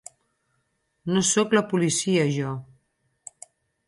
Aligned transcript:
No 1.17 1.21
soc 1.31 1.53
la 1.57 1.63
policia, 1.73 2.23
jo. 2.39 2.55